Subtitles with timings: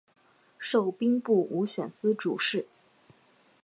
[0.57, 2.65] 授兵部武选司主事。